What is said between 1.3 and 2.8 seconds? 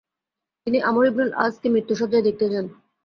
আস কে মৃত্যু শয্যায় দেখতে যান।